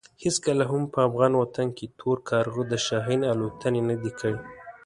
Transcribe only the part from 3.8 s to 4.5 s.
نه دي کړې.